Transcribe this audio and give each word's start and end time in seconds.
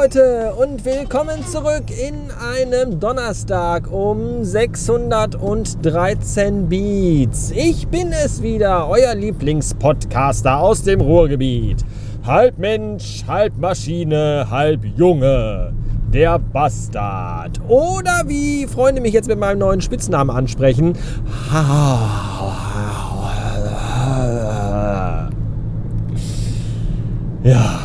Leute 0.00 0.54
und 0.54 0.84
willkommen 0.84 1.46
zurück 1.46 1.84
in 1.88 2.32
einem 2.32 2.98
Donnerstag 2.98 3.92
um 3.92 4.44
613 4.44 6.68
Beats. 6.68 7.52
Ich 7.54 7.86
bin 7.88 8.12
es 8.12 8.42
wieder, 8.42 8.88
euer 8.88 9.14
Lieblingspodcaster 9.14 10.58
aus 10.58 10.82
dem 10.82 11.00
Ruhrgebiet. 11.00 11.84
Halb 12.26 12.58
Mensch, 12.58 13.22
halb 13.28 13.56
Maschine, 13.56 14.48
halb 14.50 14.84
Junge. 14.84 15.72
Der 16.12 16.40
Bastard. 16.40 17.60
Oder 17.68 18.22
wie 18.26 18.66
Freunde 18.66 19.00
mich 19.00 19.12
jetzt 19.12 19.28
mit 19.28 19.38
meinem 19.38 19.58
neuen 19.58 19.80
Spitznamen 19.80 20.34
ansprechen. 20.34 20.98
Ja. 27.44 27.83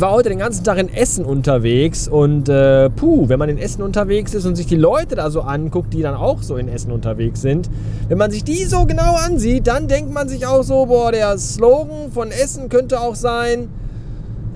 Ich 0.00 0.02
war 0.02 0.12
heute 0.12 0.30
den 0.30 0.38
ganzen 0.38 0.64
Tag 0.64 0.78
in 0.78 0.88
Essen 0.88 1.26
unterwegs 1.26 2.08
und 2.08 2.48
äh, 2.48 2.88
puh, 2.88 3.28
wenn 3.28 3.38
man 3.38 3.50
in 3.50 3.58
Essen 3.58 3.82
unterwegs 3.82 4.32
ist 4.32 4.46
und 4.46 4.56
sich 4.56 4.64
die 4.64 4.76
Leute 4.76 5.14
da 5.14 5.30
so 5.30 5.42
anguckt, 5.42 5.92
die 5.92 6.00
dann 6.00 6.14
auch 6.14 6.42
so 6.42 6.56
in 6.56 6.68
Essen 6.68 6.90
unterwegs 6.90 7.42
sind, 7.42 7.68
wenn 8.08 8.16
man 8.16 8.30
sich 8.30 8.42
die 8.42 8.64
so 8.64 8.86
genau 8.86 9.16
ansieht, 9.16 9.66
dann 9.66 9.88
denkt 9.88 10.10
man 10.10 10.26
sich 10.26 10.46
auch 10.46 10.62
so, 10.62 10.86
boah, 10.86 11.12
der 11.12 11.36
Slogan 11.36 12.10
von 12.12 12.30
Essen 12.30 12.70
könnte 12.70 12.98
auch 12.98 13.14
sein, 13.14 13.68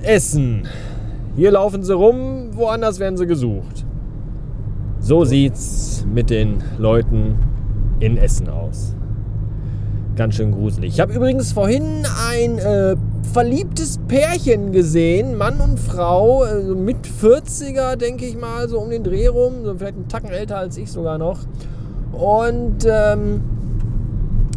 Essen. 0.02 0.66
Hier 1.36 1.50
laufen 1.50 1.82
sie 1.82 1.92
rum, 1.92 2.52
woanders 2.52 2.98
werden 2.98 3.18
sie 3.18 3.26
gesucht. 3.26 3.84
So 4.98 5.26
sieht's 5.26 6.06
mit 6.10 6.30
den 6.30 6.64
Leuten 6.78 7.38
in 8.00 8.16
Essen 8.16 8.48
aus. 8.48 8.94
Ganz 10.16 10.36
schön 10.36 10.52
gruselig. 10.52 10.94
Ich 10.94 11.00
habe 11.00 11.12
übrigens 11.12 11.52
vorhin 11.52 12.06
ein 12.30 12.58
äh, 12.58 12.96
verliebtes 13.32 13.98
Pärchen 14.08 14.72
gesehen, 14.72 15.36
Mann 15.36 15.60
und 15.60 15.80
Frau, 15.80 16.42
also 16.42 16.74
mit 16.74 16.98
40er, 17.06 17.96
denke 17.96 18.26
ich 18.26 18.36
mal, 18.36 18.68
so 18.68 18.78
um 18.80 18.90
den 18.90 19.02
Dreh 19.02 19.26
rum, 19.26 19.64
so 19.64 19.74
vielleicht 19.74 19.96
einen 19.96 20.08
Tacken 20.08 20.30
älter 20.30 20.58
als 20.58 20.76
ich 20.76 20.90
sogar 20.90 21.18
noch. 21.18 21.40
Und 22.12 22.86
ähm, 22.86 23.42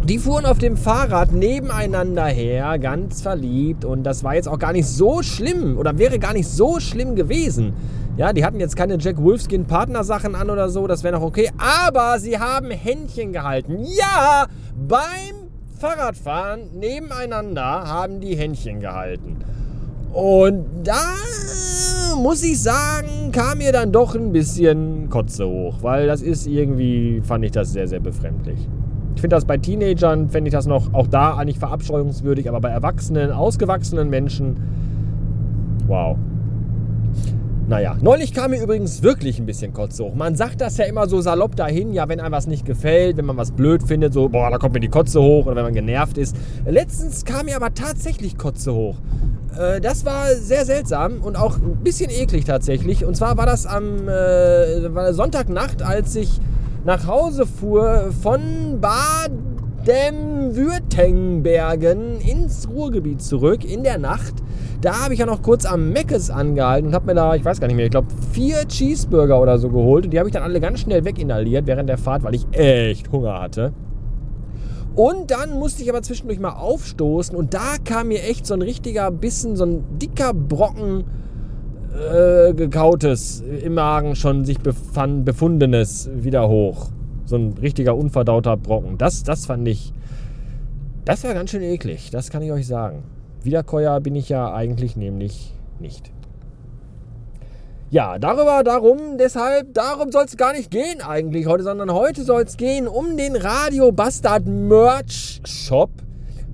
die 0.07 0.19
fuhren 0.19 0.45
auf 0.45 0.57
dem 0.57 0.77
Fahrrad 0.77 1.33
nebeneinander 1.33 2.25
her, 2.25 2.79
ganz 2.79 3.21
verliebt. 3.21 3.83
Und 3.83 4.03
das 4.03 4.23
war 4.23 4.35
jetzt 4.35 4.47
auch 4.47 4.59
gar 4.59 4.71
nicht 4.71 4.87
so 4.87 5.21
schlimm 5.21 5.77
oder 5.77 5.97
wäre 5.97 6.17
gar 6.17 6.33
nicht 6.33 6.47
so 6.47 6.79
schlimm 6.79 7.15
gewesen. 7.15 7.73
Ja, 8.15 8.33
die 8.33 8.45
hatten 8.45 8.59
jetzt 8.59 8.75
keine 8.75 8.97
Jack 8.97 9.21
Wolfskin 9.21 9.65
Partnersachen 9.65 10.33
an 10.33 10.49
oder 10.49 10.69
so, 10.69 10.87
das 10.87 11.03
wäre 11.03 11.15
noch 11.15 11.23
okay. 11.23 11.51
Aber 11.57 12.19
sie 12.19 12.39
haben 12.39 12.71
Händchen 12.71 13.33
gehalten. 13.33 13.79
Ja, 13.83 14.47
beim 14.75 15.36
Fahrradfahren 15.79 16.71
nebeneinander 16.73 17.63
haben 17.63 18.19
die 18.19 18.35
Händchen 18.35 18.79
gehalten. 18.79 19.37
Und 20.11 20.65
da 20.83 21.13
muss 22.17 22.43
ich 22.43 22.59
sagen, 22.61 23.31
kam 23.31 23.59
mir 23.59 23.71
dann 23.71 23.91
doch 23.91 24.15
ein 24.15 24.31
bisschen 24.31 25.09
Kotze 25.09 25.47
hoch, 25.47 25.75
weil 25.81 26.07
das 26.07 26.23
ist 26.23 26.47
irgendwie, 26.47 27.21
fand 27.23 27.45
ich 27.45 27.51
das 27.51 27.73
sehr, 27.73 27.87
sehr 27.87 27.99
befremdlich. 27.99 28.57
Ich 29.13 29.21
finde 29.21 29.35
das 29.35 29.45
bei 29.45 29.57
Teenagern, 29.57 30.29
fände 30.29 30.47
ich 30.47 30.53
das 30.53 30.65
noch 30.65 30.93
auch 30.93 31.07
da 31.07 31.35
eigentlich 31.35 31.59
verabscheuungswürdig, 31.59 32.49
aber 32.49 32.61
bei 32.61 32.69
erwachsenen, 32.69 33.31
ausgewachsenen 33.31 34.09
Menschen, 34.09 34.57
wow. 35.87 36.17
Naja, 37.67 37.97
neulich 38.01 38.33
kam 38.33 38.51
mir 38.51 38.63
übrigens 38.63 39.03
wirklich 39.03 39.39
ein 39.39 39.45
bisschen 39.45 39.73
Kotze 39.73 40.05
hoch. 40.05 40.15
Man 40.15 40.35
sagt 40.35 40.61
das 40.61 40.77
ja 40.77 40.85
immer 40.85 41.09
so 41.09 41.19
salopp 41.19 41.57
dahin, 41.57 41.91
ja, 41.91 42.07
wenn 42.07 42.21
einem 42.21 42.31
was 42.31 42.47
nicht 42.47 42.65
gefällt, 42.65 43.17
wenn 43.17 43.25
man 43.25 43.35
was 43.35 43.51
blöd 43.51 43.83
findet, 43.83 44.13
so, 44.13 44.29
boah, 44.29 44.49
da 44.49 44.57
kommt 44.57 44.73
mir 44.73 44.79
die 44.79 44.87
Kotze 44.87 45.21
hoch 45.21 45.47
oder 45.47 45.57
wenn 45.57 45.65
man 45.65 45.73
genervt 45.73 46.17
ist. 46.17 46.37
Letztens 46.65 47.25
kam 47.25 47.47
mir 47.47 47.57
aber 47.57 47.73
tatsächlich 47.73 48.37
Kotze 48.37 48.73
hoch. 48.73 48.95
Äh, 49.59 49.81
das 49.81 50.05
war 50.05 50.33
sehr 50.35 50.63
seltsam 50.63 51.21
und 51.21 51.35
auch 51.35 51.57
ein 51.57 51.83
bisschen 51.83 52.09
eklig 52.09 52.45
tatsächlich. 52.45 53.03
Und 53.03 53.17
zwar 53.17 53.35
war 53.35 53.45
das 53.45 53.65
am 53.65 54.07
äh, 54.07 55.11
Sonntagnacht, 55.11 55.81
als 55.81 56.15
ich 56.15 56.39
nach 56.85 57.05
Hause 57.05 57.45
fuhr 57.45 58.13
von 58.23 58.79
Baden-Württembergen 59.87 62.19
ins 62.19 62.67
Ruhrgebiet 62.69 63.21
zurück 63.21 63.63
in 63.63 63.83
der 63.83 63.97
Nacht. 63.97 64.33
Da 64.81 65.05
habe 65.05 65.13
ich 65.13 65.21
ja 65.21 65.25
noch 65.25 65.41
kurz 65.41 65.63
am 65.65 65.93
Meckes 65.93 66.29
angehalten 66.29 66.89
und 66.89 66.93
habe 66.93 67.05
mir 67.05 67.15
da, 67.15 67.35
ich 67.35 67.45
weiß 67.45 67.61
gar 67.61 67.67
nicht 67.67 67.77
mehr, 67.77 67.85
ich 67.85 67.91
glaube 67.91 68.07
vier 68.33 68.67
Cheeseburger 68.67 69.41
oder 69.41 69.57
so 69.57 69.69
geholt. 69.69 70.03
Und 70.03 70.11
die 70.11 70.19
habe 70.19 70.27
ich 70.27 70.33
dann 70.33 70.43
alle 70.43 70.59
ganz 70.59 70.81
schnell 70.81 71.05
weginhaliert 71.05 71.67
während 71.67 71.87
der 71.87 71.97
Fahrt, 71.97 72.23
weil 72.23 72.35
ich 72.35 72.45
echt 72.51 73.13
Hunger 73.13 73.41
hatte. 73.41 73.71
Und 74.93 75.31
dann 75.31 75.57
musste 75.57 75.83
ich 75.83 75.89
aber 75.89 76.01
zwischendurch 76.01 76.39
mal 76.39 76.55
aufstoßen 76.55 77.37
und 77.37 77.53
da 77.53 77.77
kam 77.85 78.09
mir 78.09 78.23
echt 78.23 78.45
so 78.45 78.55
ein 78.55 78.61
richtiger 78.61 79.09
Bissen, 79.11 79.55
so 79.55 79.65
ein 79.65 79.85
dicker 79.99 80.33
Brocken 80.33 81.05
äh, 82.11 82.53
gekautes, 82.53 83.41
im 83.63 83.75
Magen 83.75 84.15
schon 84.15 84.43
sich 84.43 84.59
befand, 84.59 85.23
befundenes 85.23 86.09
wieder 86.13 86.49
hoch. 86.49 86.89
So 87.27 87.35
ein 87.35 87.53
richtiger 87.61 87.95
unverdauter 87.95 88.57
Brocken. 88.57 88.97
Das, 88.97 89.23
das 89.23 89.45
fand 89.45 89.67
ich, 89.67 89.93
das 91.05 91.23
war 91.23 91.33
ganz 91.33 91.51
schön 91.51 91.61
eklig, 91.61 92.09
das 92.09 92.29
kann 92.29 92.41
ich 92.41 92.51
euch 92.51 92.65
sagen. 92.65 93.03
Wiederkäuer 93.43 93.99
bin 93.99 94.15
ich 94.15 94.29
ja 94.29 94.53
eigentlich 94.53 94.95
nämlich 94.95 95.53
nicht. 95.79 96.11
Ja, 97.89 98.17
darüber, 98.17 98.63
darum, 98.63 99.17
deshalb, 99.17 99.73
darum 99.73 100.11
soll 100.11 100.25
es 100.25 100.35
gar 100.35 100.53
nicht 100.53 100.71
gehen 100.71 101.01
eigentlich 101.01 101.47
heute, 101.47 101.63
sondern 101.63 101.93
heute 101.93 102.23
soll 102.23 102.41
es 102.43 102.57
gehen 102.57 102.87
um 102.87 103.15
den 103.15 103.35
Radio 103.35 103.91
Bastard 103.91 104.45
Merch 104.45 105.41
Shop, 105.45 105.91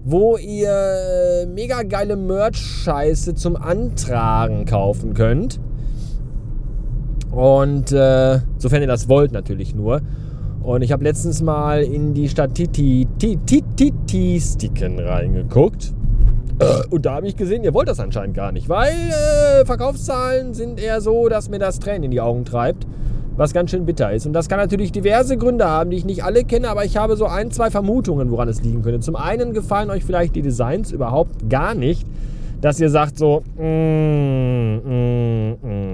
wo 0.03 0.37
ihr 0.37 0.71
äh, 0.71 1.45
mega 1.45 1.83
geile 1.83 2.15
Merch-Scheiße 2.15 3.35
zum 3.35 3.55
Antragen 3.55 4.65
kaufen 4.65 5.13
könnt. 5.13 5.59
Und 7.31 7.91
äh, 7.91 8.39
sofern 8.57 8.81
ihr 8.81 8.87
das 8.87 9.07
wollt, 9.07 9.31
natürlich 9.31 9.73
nur. 9.73 10.01
Und 10.63 10.81
ich 10.81 10.91
habe 10.93 11.03
letztens 11.03 11.41
mal 11.41 11.83
in 11.83 12.13
die 12.13 12.29
Statistiken 12.29 13.07
reingeguckt. 14.99 15.93
Und 16.89 17.05
da 17.05 17.15
habe 17.15 17.27
ich 17.27 17.35
gesehen, 17.35 17.63
ihr 17.63 17.73
wollt 17.73 17.89
das 17.89 17.99
anscheinend 17.99 18.35
gar 18.35 18.53
nicht, 18.53 18.69
weil 18.69 18.93
äh, 18.93 19.65
Verkaufszahlen 19.65 20.53
sind 20.53 20.79
eher 20.79 21.01
so, 21.01 21.27
dass 21.27 21.49
mir 21.49 21.59
das 21.59 21.79
Tränen 21.79 22.03
in 22.03 22.11
die 22.11 22.21
Augen 22.21 22.45
treibt, 22.45 22.87
was 23.35 23.53
ganz 23.53 23.71
schön 23.71 23.85
bitter 23.85 24.13
ist. 24.13 24.25
Und 24.25 24.33
das 24.33 24.47
kann 24.47 24.59
natürlich 24.59 24.91
diverse 24.93 25.35
Gründe 25.35 25.65
haben, 25.65 25.89
die 25.89 25.97
ich 25.97 26.05
nicht 26.05 26.23
alle 26.23 26.45
kenne, 26.45 26.69
aber 26.69 26.85
ich 26.85 26.95
habe 26.95 27.17
so 27.17 27.25
ein, 27.25 27.51
zwei 27.51 27.69
Vermutungen, 27.69 28.31
woran 28.31 28.47
es 28.47 28.61
liegen 28.61 28.83
könnte. 28.83 29.01
Zum 29.01 29.17
einen 29.17 29.53
gefallen 29.53 29.89
euch 29.89 30.05
vielleicht 30.05 30.35
die 30.35 30.41
Designs 30.41 30.91
überhaupt 30.91 31.49
gar 31.49 31.73
nicht, 31.73 32.05
dass 32.61 32.79
ihr 32.79 32.89
sagt 32.89 33.17
so, 33.17 33.43
mm, 33.57 34.75
mm, 34.75 35.57
mm, 35.61 35.92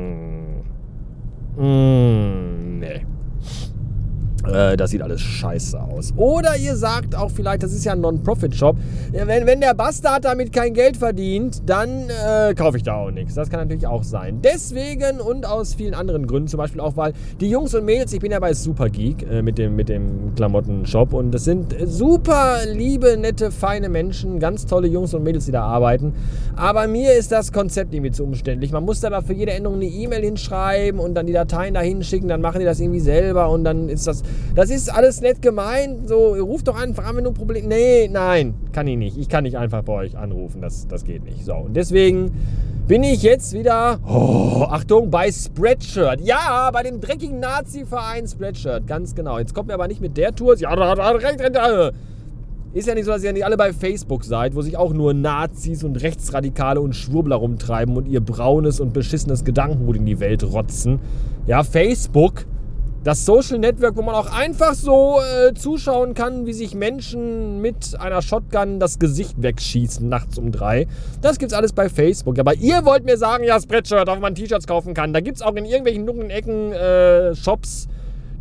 Äh, 4.60 4.78
das 4.78 4.92
sieht 4.92 5.02
alles 5.02 5.22
scheiße 5.22 5.82
aus. 5.82 6.14
Oder 6.18 6.58
ihr 6.58 6.76
sagt 6.76 7.16
auch 7.16 7.32
vielleicht, 7.32 7.64
das 7.64 7.74
ist 7.74 7.86
ja 7.86 7.94
ein 7.94 8.02
Non-Profit-Shop. 8.02 8.76
Wenn, 9.12 9.46
wenn 9.46 9.62
der 9.62 9.74
Bastard 9.74 10.26
damit 10.26 10.52
kein 10.52 10.74
Geld 10.74 10.98
verdient, 10.98 11.62
dann 11.66 12.10
äh, 12.10 12.54
kaufe 12.54 12.78
ich 12.78 12.84
da 12.84 12.96
auch 12.96 13.12
nichts. 13.12 13.36
Das 13.36 13.50
kann 13.50 13.62
natürlich 13.62 13.88
auch 13.88 14.04
sein. 14.04 14.40
Deswegen 14.44 15.22
und 15.22 15.46
aus 15.46 15.76
vielen 15.76 15.94
anderen 15.94 16.28
Gründen, 16.28 16.48
zum 16.48 16.58
Beispiel 16.58 16.82
auch, 16.82 16.98
weil 16.98 17.14
die 17.40 17.50
Jungs 17.50 17.74
und 17.74 17.86
Mädels, 17.86 18.12
ich 18.14 18.20
bin 18.20 18.32
ja 18.32 18.40
bei 18.40 18.54
Supergeek 18.54 19.26
äh, 19.30 19.42
mit 19.42 19.58
dem, 19.58 19.76
mit 19.76 19.90
dem 19.90 20.34
Klamotten-Shop 20.36 21.14
und 21.14 21.32
das 21.32 21.46
sind 21.46 21.76
super 21.86 22.60
liebe, 22.72 23.18
nette, 23.18 23.52
feine 23.52 23.90
Menschen, 23.90 24.40
ganz 24.40 24.66
tolle 24.66 24.88
Jungs 24.88 25.14
und 25.14 25.24
Mädels, 25.24 25.46
die 25.46 25.52
da 25.52 25.64
arbeiten. 25.64 26.14
Aber 26.56 26.88
mir 26.88 27.14
ist 27.14 27.32
das 27.32 27.52
Konzept 27.52 27.94
irgendwie 27.94 28.12
zu 28.12 28.24
umständlich. 28.24 28.72
Man 28.72 28.84
muss 28.84 29.00
da 29.00 29.22
für 29.22 29.34
jede 29.34 29.52
Änderung 29.52 29.78
eine 29.78 29.86
E-Mail 29.86 30.24
hinschreiben 30.24 31.00
und 31.00 31.16
dann 31.16 31.26
die 31.26 31.34
Dateien 31.34 31.74
da 31.74 31.82
hinschicken, 31.82 32.28
dann 32.28 32.42
machen 32.42 32.60
die 32.60 32.66
das 32.66 32.80
irgendwie 32.80 33.00
selber 33.00 33.50
und 33.50 33.64
dann 33.64 33.90
ist 33.90 34.08
das 34.08 34.24
das 34.56 34.70
ist 34.70 34.94
alles 34.94 35.22
nett 35.22 35.42
gemeint. 35.42 36.08
So, 36.08 36.34
ruft 36.36 36.68
doch 36.68 36.80
einfach 36.80 37.06
an, 37.06 37.18
wenn 37.18 37.24
du 37.24 37.32
ein 37.32 37.36
Problem. 37.36 37.68
Nee, 37.68 38.10
nein, 38.12 38.54
kann 38.72 38.88
ich 38.88 38.98
nicht. 38.98 39.18
Ich 39.18 39.30
kann 39.30 39.44
nicht 39.44 39.58
einfach 39.58 39.84
bei 39.84 39.94
euch 39.94 40.18
anrufen. 40.18 40.62
Das, 40.62 40.88
das 40.88 41.04
geht 41.04 41.24
nicht. 41.24 41.46
So, 41.46 41.56
und 41.56 41.76
deswegen 41.76 42.32
bin 42.88 43.04
ich 43.04 43.22
jetzt 43.22 43.54
wieder, 43.54 44.00
oh, 44.08 44.66
Achtung, 44.68 45.12
bei 45.12 45.32
Spreadshirt. 45.32 46.22
Ja, 46.22 46.72
bei 46.72 46.84
dem 46.84 47.00
dreckigen 47.00 47.40
Nazi-Verein 47.40 48.28
Spreadshirt. 48.28 48.88
Ganz 48.88 49.14
genau. 49.14 49.38
Jetzt 49.38 49.54
kommt 49.54 49.68
mir 49.68 49.76
aber 49.76 49.88
nicht 49.88 50.02
mit 50.02 50.18
der 50.18 50.34
Tour. 50.36 50.58
Ja, 50.58 50.74
recht, 50.74 51.24
recht, 51.24 51.40
recht. 51.40 51.94
Ist 52.72 52.88
ja 52.88 52.94
nicht 52.94 53.06
so, 53.06 53.12
dass 53.12 53.24
ihr 53.24 53.34
nicht 53.34 53.46
alle 53.46 53.58
bei 53.58 53.74
Facebook 53.74 54.24
seid, 54.24 54.54
wo 54.54 54.62
sich 54.62 54.78
auch 54.78 54.94
nur 54.94 55.16
Nazis 55.16 55.84
und 55.84 55.96
Rechtsradikale 56.02 56.80
und 56.80 56.96
Schwurbler 56.96 57.38
rumtreiben 57.38 57.98
und 57.98 58.08
ihr 58.08 58.22
braunes 58.22 58.80
und 58.80 58.94
beschissenes 58.94 59.44
Gedankengut 59.44 59.96
in 59.96 60.06
die 60.06 60.20
Welt 60.20 60.44
rotzen. 60.44 61.00
Ja, 61.48 61.64
Facebook 61.64 62.46
das 63.04 63.26
Social 63.26 63.60
Network, 63.60 63.96
wo 63.96 64.02
man 64.02 64.14
auch 64.14 64.32
einfach 64.32 64.74
so 64.74 65.20
äh, 65.20 65.54
zuschauen 65.54 66.14
kann, 66.14 66.46
wie 66.46 66.54
sich 66.54 66.76
Menschen 66.76 67.62
mit 67.62 67.98
einer 68.00 68.22
Shotgun 68.22 68.80
das 68.80 69.00
Gesicht 69.00 69.42
wegschießen 69.42 70.08
nachts 70.08 70.38
um 70.38 70.52
drei. 70.52 70.88
Das 71.22 71.40
gibt's 71.40 71.54
alles 71.54 71.72
bei 71.72 71.88
Facebook. 71.88 72.38
Aber 72.40 72.56
ihr 72.56 72.84
wollt 72.86 73.06
mir 73.06 73.18
sagen, 73.18 73.46
ja, 73.46 73.60
Spreadshirt, 73.60 74.10
auf 74.10 74.20
man 74.20 74.36
T-Shirts 74.36 74.68
kaufen 74.68 74.94
kann. 74.94 75.14
Da 75.14 75.22
gibt's 75.22 75.42
auch 75.42 75.56
in 75.56 75.66
irgendwelchen 75.66 76.06
dunklen 76.06 76.30
Ecken 76.30 76.74
äh, 76.74 77.36
Shops, 77.36 77.88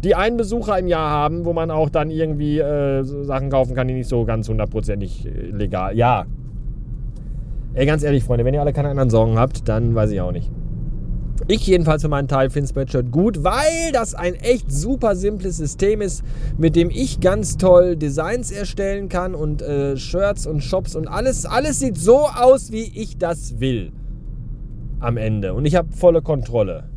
die 0.03 0.15
einen 0.15 0.37
Besucher 0.37 0.79
im 0.79 0.89
Jahr 0.89 1.11
haben, 1.11 1.45
wo 1.45 1.53
man 1.53 1.71
auch 1.71 1.89
dann 1.89 2.11
irgendwie 2.11 2.59
äh, 2.59 3.05
Sachen 3.05 3.51
kaufen 3.51 3.75
kann, 3.75 3.87
die 3.87 3.95
nicht 3.95 4.09
so 4.09 4.25
ganz 4.25 4.49
hundertprozentig 4.49 5.27
äh, 5.27 5.51
legal. 5.51 5.97
Ja. 5.97 6.27
Ey, 7.75 7.87
ganz 7.87 8.03
ehrlich, 8.03 8.25
Freunde, 8.25 8.45
wenn 8.45 8.55
ihr 8.55 8.61
alle 8.61 8.73
keine 8.73 8.89
anderen 8.89 9.11
Sorgen 9.11 9.39
habt, 9.39 9.69
dann 9.69 9.95
weiß 9.95 10.11
ich 10.11 10.21
auch 10.21 10.33
nicht. 10.33 10.51
Ich 11.47 11.67
jedenfalls 11.67 12.03
für 12.03 12.09
meinen 12.09 12.29
Teil 12.29 12.51
finde 12.51 12.69
Spreadshirt 12.69 13.11
gut, 13.11 13.45
weil 13.45 13.93
das 13.93 14.15
ein 14.15 14.35
echt 14.35 14.73
super 14.73 15.15
simples 15.15 15.57
System 15.57 16.01
ist, 16.01 16.25
mit 16.59 16.75
dem 16.75 16.91
ich 16.91 17.21
ganz 17.21 17.57
toll 17.57 17.97
Designs 17.97 18.51
erstellen 18.51 19.09
kann 19.09 19.35
und 19.35 19.63
äh, 19.63 19.97
Shirts 19.97 20.47
und 20.47 20.63
Shops 20.63 20.97
und 20.97 21.07
alles. 21.07 21.47
Alles 21.47 21.79
sieht 21.79 21.97
so 21.97 22.27
aus, 22.27 22.73
wie 22.73 22.91
ich 22.95 23.19
das 23.19 23.61
will. 23.61 23.93
Am 25.01 25.17
Ende. 25.17 25.55
Und 25.55 25.65
ich 25.65 25.77
habe 25.77 25.93
volle 25.93 26.23
Kontrolle. 26.23 26.89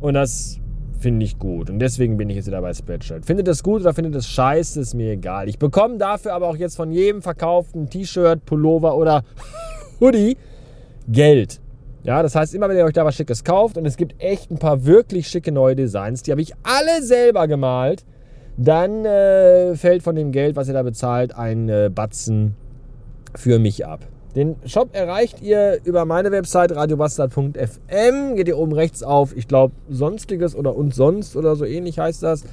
Und 0.00 0.14
das 0.14 0.58
finde 0.98 1.24
ich 1.24 1.38
gut. 1.38 1.68
Und 1.68 1.78
deswegen 1.78 2.16
bin 2.16 2.30
ich 2.30 2.36
jetzt 2.36 2.46
wieder 2.46 2.62
bei 2.62 2.72
Spreadshirt. 2.72 3.26
Findet 3.26 3.46
es 3.48 3.62
gut 3.62 3.82
oder 3.82 3.92
findet 3.92 4.14
es 4.14 4.26
scheiße, 4.26 4.80
ist 4.80 4.94
mir 4.94 5.12
egal. 5.12 5.48
Ich 5.48 5.58
bekomme 5.58 5.98
dafür 5.98 6.32
aber 6.32 6.48
auch 6.48 6.56
jetzt 6.56 6.76
von 6.76 6.90
jedem 6.90 7.22
verkauften 7.22 7.88
T-Shirt, 7.90 8.44
Pullover 8.46 8.96
oder 8.96 9.22
Hoodie 10.00 10.36
Geld. 11.08 11.60
Ja, 12.06 12.22
das 12.22 12.36
heißt, 12.36 12.54
immer 12.54 12.68
wenn 12.68 12.76
ihr 12.76 12.84
euch 12.84 12.92
da 12.92 13.04
was 13.04 13.16
Schickes 13.16 13.42
kauft 13.42 13.76
und 13.76 13.84
es 13.84 13.96
gibt 13.96 14.22
echt 14.22 14.52
ein 14.52 14.58
paar 14.58 14.84
wirklich 14.84 15.26
schicke 15.26 15.50
neue 15.50 15.74
Designs, 15.74 16.22
die 16.22 16.30
habe 16.30 16.40
ich 16.40 16.52
alle 16.62 17.02
selber 17.02 17.48
gemalt, 17.48 18.04
dann 18.56 19.04
äh, 19.04 19.74
fällt 19.74 20.04
von 20.04 20.14
dem 20.14 20.30
Geld, 20.30 20.54
was 20.54 20.68
ihr 20.68 20.74
da 20.74 20.84
bezahlt, 20.84 21.36
ein 21.36 21.68
äh, 21.68 21.90
Batzen 21.92 22.54
für 23.34 23.58
mich 23.58 23.84
ab. 23.84 24.06
Den 24.36 24.54
Shop 24.66 24.90
erreicht 24.92 25.42
ihr 25.42 25.80
über 25.82 26.04
meine 26.04 26.30
Website 26.30 26.76
radiobastard.fm. 26.76 28.36
Geht 28.36 28.46
ihr 28.46 28.56
oben 28.56 28.72
rechts 28.72 29.02
auf, 29.02 29.36
ich 29.36 29.48
glaube, 29.48 29.74
Sonstiges 29.88 30.54
oder 30.54 30.76
und 30.76 30.94
sonst 30.94 31.34
oder 31.36 31.56
so 31.56 31.64
ähnlich 31.64 31.98
heißt 31.98 32.22
das. 32.22 32.44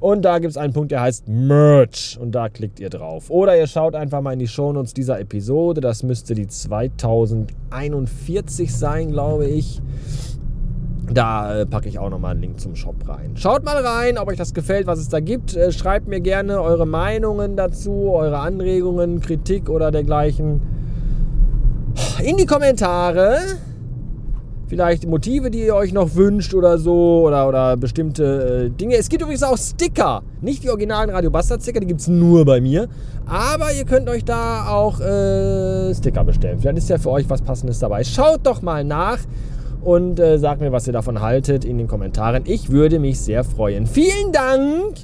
Und 0.00 0.22
da 0.22 0.38
gibt 0.38 0.52
es 0.52 0.56
einen 0.56 0.72
Punkt, 0.72 0.92
der 0.92 1.02
heißt 1.02 1.28
Merch. 1.28 2.18
Und 2.20 2.32
da 2.32 2.48
klickt 2.48 2.80
ihr 2.80 2.90
drauf. 2.90 3.30
Oder 3.30 3.58
ihr 3.58 3.66
schaut 3.66 3.94
einfach 3.94 4.20
mal 4.20 4.32
in 4.32 4.38
die 4.38 4.48
Shownotes 4.48 4.94
dieser 4.94 5.20
Episode. 5.20 5.80
Das 5.80 6.02
müsste 6.02 6.34
die 6.34 6.46
2041 6.46 8.74
sein, 8.74 9.10
glaube 9.10 9.46
ich. 9.46 9.80
Da 11.12 11.60
äh, 11.60 11.66
packe 11.66 11.88
ich 11.88 11.98
auch 11.98 12.10
nochmal 12.10 12.32
einen 12.32 12.42
Link 12.42 12.60
zum 12.60 12.76
Shop 12.76 12.96
rein. 13.08 13.34
Schaut 13.36 13.64
mal 13.64 13.78
rein, 13.78 14.18
ob 14.18 14.28
euch 14.28 14.36
das 14.36 14.52
gefällt, 14.52 14.86
was 14.86 14.98
es 14.98 15.08
da 15.08 15.20
gibt. 15.20 15.56
Äh, 15.56 15.72
schreibt 15.72 16.06
mir 16.06 16.20
gerne 16.20 16.60
eure 16.60 16.86
Meinungen 16.86 17.56
dazu, 17.56 18.10
eure 18.10 18.38
Anregungen, 18.38 19.20
Kritik 19.20 19.70
oder 19.70 19.90
dergleichen 19.90 20.60
in 22.22 22.36
die 22.36 22.46
Kommentare 22.46 23.38
vielleicht 24.68 25.06
Motive, 25.06 25.50
die 25.50 25.64
ihr 25.64 25.74
euch 25.74 25.92
noch 25.92 26.14
wünscht 26.14 26.54
oder 26.54 26.78
so 26.78 27.22
oder, 27.26 27.48
oder 27.48 27.76
bestimmte 27.76 28.66
äh, 28.66 28.70
Dinge. 28.70 28.96
Es 28.96 29.08
gibt 29.08 29.22
übrigens 29.22 29.42
auch 29.42 29.56
Sticker. 29.56 30.22
Nicht 30.40 30.62
die 30.62 30.70
originalen 30.70 31.10
Radio 31.10 31.30
Bastard 31.30 31.62
Sticker, 31.62 31.80
die 31.80 31.86
gibt 31.86 32.00
es 32.00 32.08
nur 32.08 32.44
bei 32.44 32.60
mir. 32.60 32.88
Aber 33.26 33.72
ihr 33.72 33.84
könnt 33.84 34.08
euch 34.08 34.24
da 34.24 34.68
auch 34.68 35.00
äh, 35.00 35.94
Sticker 35.94 36.24
bestellen. 36.24 36.58
Vielleicht 36.60 36.78
ist 36.78 36.90
ja 36.90 36.98
für 36.98 37.10
euch 37.10 37.28
was 37.28 37.42
Passendes 37.42 37.78
dabei. 37.78 38.04
Schaut 38.04 38.46
doch 38.46 38.62
mal 38.62 38.84
nach 38.84 39.18
und 39.80 40.20
äh, 40.20 40.38
sagt 40.38 40.60
mir, 40.60 40.72
was 40.72 40.86
ihr 40.86 40.92
davon 40.92 41.20
haltet 41.20 41.64
in 41.64 41.78
den 41.78 41.88
Kommentaren. 41.88 42.44
Ich 42.46 42.70
würde 42.70 42.98
mich 42.98 43.20
sehr 43.20 43.44
freuen. 43.44 43.86
Vielen 43.86 44.32
Dank 44.32 44.94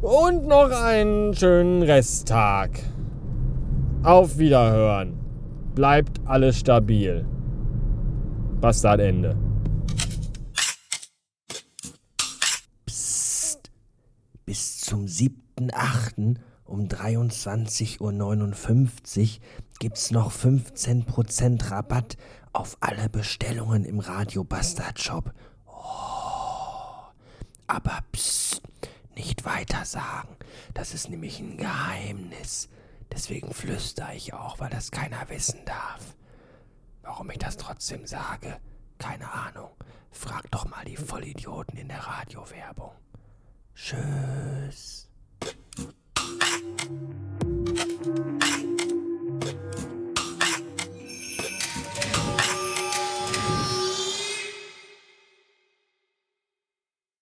und 0.00 0.46
noch 0.46 0.70
einen 0.70 1.34
schönen 1.34 1.82
Resttag. 1.82 2.70
Auf 4.02 4.38
Wiederhören. 4.38 5.14
Bleibt 5.74 6.20
alles 6.24 6.58
stabil. 6.58 7.26
Bastard 8.66 8.98
Ende. 8.98 9.36
Psst. 12.84 13.70
Bis 14.44 14.80
zum 14.80 15.06
7.8. 15.06 16.34
um 16.64 16.88
23.59 16.88 18.00
Uhr 18.00 19.40
gibt's 19.78 20.10
noch 20.10 20.32
15% 20.32 21.70
Rabatt 21.70 22.16
auf 22.52 22.76
alle 22.80 23.08
Bestellungen 23.08 23.84
im 23.84 24.00
Radio 24.00 24.42
Bastard 24.42 25.00
Shop. 25.00 25.32
Oh. 25.68 27.04
Aber 27.68 28.00
psst, 28.10 28.62
nicht 29.14 29.44
weiter 29.44 29.84
sagen. 29.84 30.34
Das 30.74 30.92
ist 30.92 31.08
nämlich 31.08 31.38
ein 31.38 31.56
Geheimnis. 31.56 32.68
Deswegen 33.12 33.54
flüstere 33.54 34.16
ich 34.16 34.34
auch, 34.34 34.58
weil 34.58 34.70
das 34.70 34.90
keiner 34.90 35.28
wissen 35.28 35.60
darf. 35.66 36.16
Warum 37.06 37.30
ich 37.30 37.38
das 37.38 37.56
trotzdem 37.56 38.04
sage? 38.04 38.58
Keine 38.98 39.30
Ahnung. 39.32 39.70
Frag 40.10 40.50
doch 40.50 40.66
mal 40.68 40.84
die 40.84 40.96
Vollidioten 40.96 41.78
in 41.78 41.86
der 41.86 42.00
Radiowerbung. 42.00 42.90
Tschüss. 43.76 45.08